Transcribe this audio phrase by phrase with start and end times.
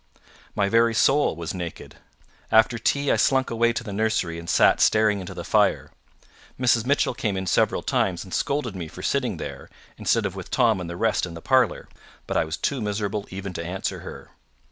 [0.55, 1.97] My very soul was naked.
[2.51, 5.91] After tea I slunk away to the nursery, and sat staring into the fire.
[6.59, 6.87] Mrs.
[6.87, 9.69] Mitchell came in several times and scolded me for sitting there,
[9.99, 11.87] instead of with Tom and the rest in the parlour,
[12.25, 14.31] but I was too miserable even to answer her.